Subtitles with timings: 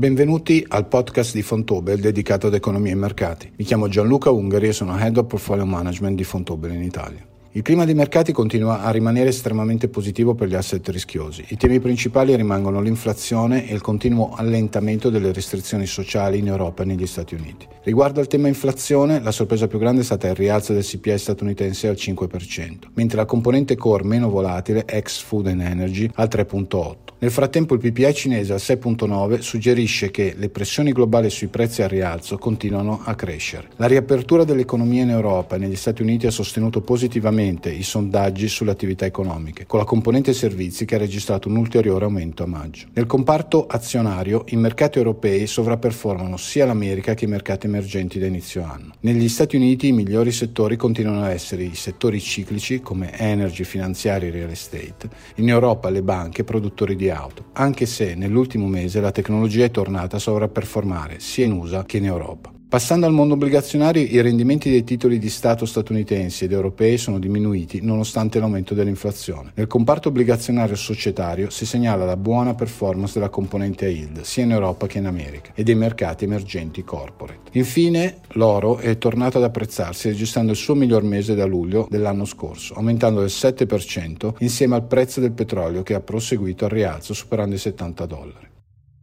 [0.00, 3.52] Benvenuti al podcast di Fontobel dedicato ad economia e mercati.
[3.54, 7.22] Mi chiamo Gianluca Ungari e sono Head of Portfolio Management di Fontobel in Italia.
[7.52, 11.44] Il clima dei mercati continua a rimanere estremamente positivo per gli asset rischiosi.
[11.48, 16.86] I temi principali rimangono l'inflazione e il continuo allentamento delle restrizioni sociali in Europa e
[16.86, 17.66] negli Stati Uniti.
[17.82, 21.88] Riguardo al tema inflazione, la sorpresa più grande è stata il rialzo del CPI statunitense
[21.88, 27.08] al 5%, mentre la componente core meno volatile, ex Food and Energy, al 3.8%.
[27.18, 31.90] Nel frattempo il PPI cinese al 6.9 suggerisce che le pressioni globali sui prezzi al
[31.90, 33.68] rialzo continuano a crescere.
[33.76, 38.70] La riapertura dell'economia in Europa e negli Stati Uniti ha sostenuto positivamente i sondaggi sulle
[38.70, 42.86] attività economiche, con la componente servizi che ha registrato un ulteriore aumento a maggio.
[42.92, 48.62] Nel comparto azionario i mercati europei sovrapperformano sia l'America che i mercati emergenti da inizio
[48.62, 48.94] anno.
[49.00, 54.28] Negli Stati Uniti i migliori settori continuano a essere i settori ciclici come energy, finanziari
[54.28, 59.12] e real estate, in Europa le banche produttori di auto, anche se nell'ultimo mese la
[59.12, 62.52] tecnologia è tornata a sovrapperformare sia in USA che in Europa.
[62.70, 67.80] Passando al mondo obbligazionario, i rendimenti dei titoli di Stato statunitensi ed europei sono diminuiti
[67.82, 69.50] nonostante l'aumento dell'inflazione.
[69.56, 74.86] Nel comparto obbligazionario societario si segnala la buona performance della componente yield sia in Europa
[74.86, 77.58] che in America e dei mercati emergenti corporate.
[77.58, 82.74] Infine, l'oro è tornato ad apprezzarsi registrando il suo miglior mese da luglio dell'anno scorso,
[82.74, 87.58] aumentando del 7% insieme al prezzo del petrolio che ha proseguito al rialzo superando i
[87.58, 88.48] 70 dollari.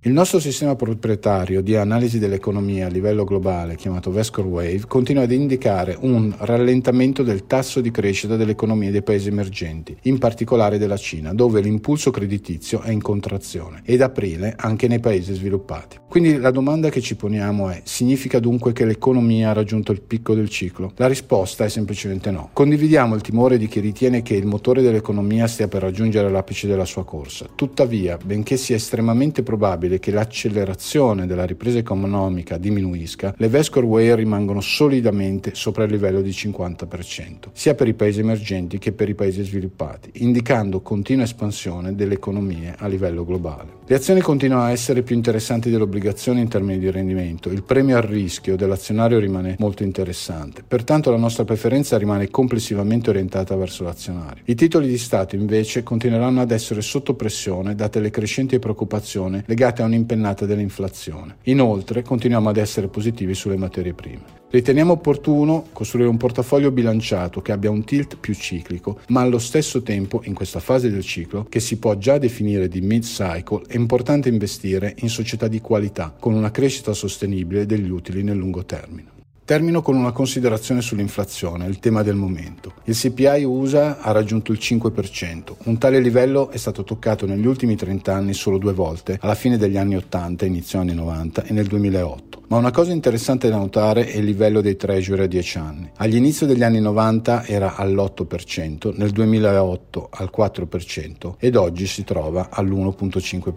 [0.08, 5.32] Il nostro sistema proprietario di analisi dell'economia a livello globale, chiamato Vescor Wave, continua ad
[5.34, 10.96] indicare un rallentamento del tasso di crescita delle economie dei paesi emergenti, in particolare della
[10.96, 15.98] Cina, dove l'impulso creditizio è in contrazione, ed aprile anche nei paesi sviluppati.
[16.08, 20.34] Quindi la domanda che ci poniamo è: significa dunque che l'economia ha raggiunto il picco
[20.34, 20.94] del ciclo?
[20.96, 22.52] La risposta è semplicemente no.
[22.54, 26.86] Condividiamo il timore di chi ritiene che il motore dell'economia stia per raggiungere l'apice della
[26.86, 27.50] sua corsa.
[27.54, 34.62] Tuttavia, benché sia estremamente probabile che l'accelerazione della ripresa economica diminuisca, le Vescor Way rimangono
[34.62, 39.44] solidamente sopra il livello di 50%, sia per i paesi emergenti che per i paesi
[39.44, 43.76] sviluppati, indicando continua espansione delle economie a livello globale.
[43.86, 47.96] Le azioni continuano a essere più interessanti delle obbligazioni in termini di rendimento, il premio
[47.96, 54.44] al rischio dell'azionario rimane molto interessante, pertanto la nostra preferenza rimane complessivamente orientata verso l'azionario.
[54.46, 59.77] I titoli di Stato invece continueranno ad essere sotto pressione date le crescenti preoccupazioni legate
[59.82, 61.38] a un'impennata dell'inflazione.
[61.44, 64.36] Inoltre continuiamo ad essere positivi sulle materie prime.
[64.50, 69.82] Riteniamo opportuno costruire un portafoglio bilanciato che abbia un tilt più ciclico, ma allo stesso
[69.84, 74.30] tempo, in questa fase del ciclo, che si può già definire di mid-cycle, è importante
[74.30, 79.16] investire in società di qualità, con una crescita sostenibile degli utili nel lungo termine.
[79.48, 82.74] Termino con una considerazione sull'inflazione, il tema del momento.
[82.84, 85.56] Il CPI USA ha raggiunto il 5%.
[85.64, 89.56] Un tale livello è stato toccato negli ultimi 30 anni solo due volte, alla fine
[89.56, 92.37] degli anni 80, inizio anni 90 e nel 2008.
[92.50, 95.92] Ma una cosa interessante da notare è il livello dei treasury a 10 anni.
[95.98, 102.48] Agli inizi degli anni 90 era all'8%, nel 2008 al 4% ed oggi si trova
[102.50, 103.52] all'1.5%.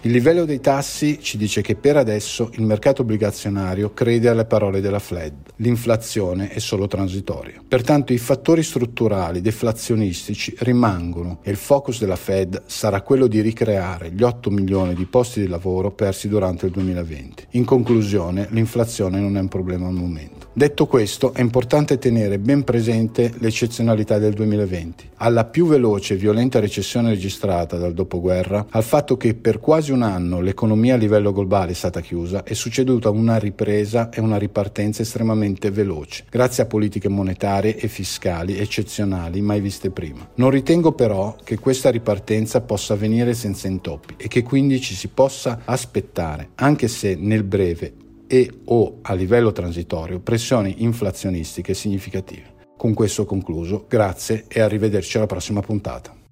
[0.00, 4.80] Il livello dei tassi ci dice che per adesso il mercato obbligazionario crede alle parole
[4.80, 5.34] della Fed.
[5.58, 7.62] L'inflazione è solo transitoria.
[7.66, 14.10] Pertanto i fattori strutturali deflazionistici rimangono e il focus della Fed sarà quello di ricreare
[14.10, 17.46] gli 8 milioni di posti di lavoro persi durante il 2020.
[17.50, 20.48] In conclusione, conclusione, l'inflazione non è un problema al momento.
[20.52, 26.60] Detto questo, è importante tenere ben presente l'eccezionalità del 2020, alla più veloce e violenta
[26.60, 31.72] recessione registrata dal dopoguerra, al fatto che per quasi un anno l'economia a livello globale
[31.72, 37.08] è stata chiusa, è succeduta una ripresa e una ripartenza estremamente veloce, grazie a politiche
[37.08, 40.26] monetarie e fiscali eccezionali mai viste prima.
[40.36, 45.08] Non ritengo però che questa ripartenza possa avvenire senza intoppi e che quindi ci si
[45.08, 52.54] possa aspettare, anche se nel breve e o a livello transitorio pressioni inflazionistiche significative.
[52.76, 56.25] Con questo concluso, grazie e arrivederci alla prossima puntata.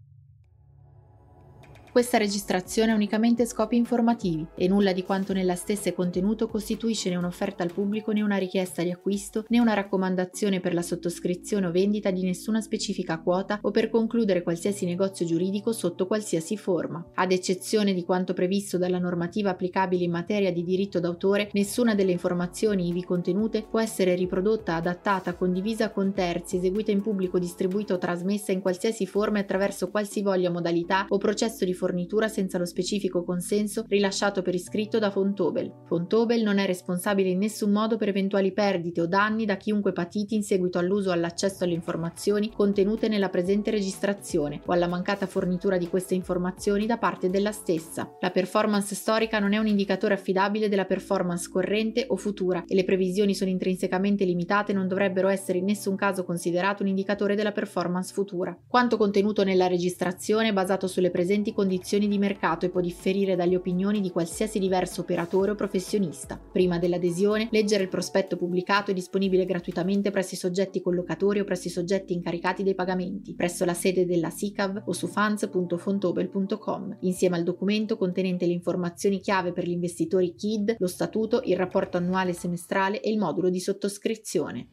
[1.94, 7.08] Questa registrazione ha unicamente scopi informativi e nulla di quanto nella stessa è contenuto costituisce
[7.08, 11.68] né un'offerta al pubblico né una richiesta di acquisto né una raccomandazione per la sottoscrizione
[11.68, 17.10] o vendita di nessuna specifica quota o per concludere qualsiasi negozio giuridico sotto qualsiasi forma.
[17.14, 22.10] Ad eccezione di quanto previsto dalla normativa applicabile in materia di diritto d'autore, nessuna delle
[22.10, 27.98] informazioni ivi contenute può essere riprodotta, adattata, condivisa con terzi, eseguita in pubblico, distribuita o
[27.98, 33.84] trasmessa in qualsiasi forma attraverso qualsivoglia modalità o processo di fornitura senza lo specifico consenso
[33.88, 35.70] rilasciato per iscritto da Fontobel.
[35.84, 40.34] Fontobel non è responsabile in nessun modo per eventuali perdite o danni da chiunque patiti
[40.34, 45.76] in seguito all'uso o all'accesso alle informazioni contenute nella presente registrazione o alla mancata fornitura
[45.76, 48.16] di queste informazioni da parte della stessa.
[48.20, 52.84] La performance storica non è un indicatore affidabile della performance corrente o futura e le
[52.84, 57.52] previsioni sono intrinsecamente limitate e non dovrebbero essere in nessun caso considerate un indicatore della
[57.52, 58.56] performance futura.
[58.66, 61.72] Quanto contenuto nella registrazione è basato sulle presenti condizioni
[62.08, 66.38] di mercato e può differire dalle opinioni di qualsiasi diverso operatore o professionista.
[66.38, 71.68] Prima dell'adesione, leggere il prospetto pubblicato è disponibile gratuitamente presso i soggetti collocatori o presso
[71.68, 77.42] i soggetti incaricati dei pagamenti, presso la sede della SICAV o su funds.fontobel.com, insieme al
[77.42, 83.00] documento contenente le informazioni chiave per gli investitori KID, lo statuto, il rapporto annuale semestrale
[83.00, 84.68] e il modulo di sottoscrizione.